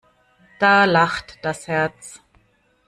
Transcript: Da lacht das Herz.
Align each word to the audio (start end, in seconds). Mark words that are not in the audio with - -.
Da 0.59 0.85
lacht 0.85 1.37
das 1.45 1.67
Herz. 1.67 2.21